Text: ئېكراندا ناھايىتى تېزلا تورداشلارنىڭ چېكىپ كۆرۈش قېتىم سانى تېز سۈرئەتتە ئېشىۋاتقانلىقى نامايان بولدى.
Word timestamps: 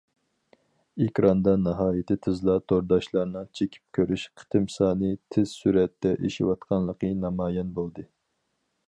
ئېكراندا 1.03 1.51
ناھايىتى 1.65 2.15
تېزلا 2.27 2.55
تورداشلارنىڭ 2.71 3.45
چېكىپ 3.59 3.85
كۆرۈش 3.99 4.23
قېتىم 4.41 4.65
سانى 4.77 5.13
تېز 5.37 5.55
سۈرئەتتە 5.59 6.15
ئېشىۋاتقانلىقى 6.25 7.13
نامايان 7.27 7.71
بولدى. 7.77 8.09